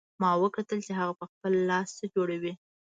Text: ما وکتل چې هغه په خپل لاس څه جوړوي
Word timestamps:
ما 0.21 0.31
وکتل 0.43 0.79
چې 0.85 0.91
هغه 0.99 1.13
په 1.19 1.25
خپل 1.31 1.53
لاس 1.69 1.87
څه 1.97 2.05
جوړوي 2.15 2.53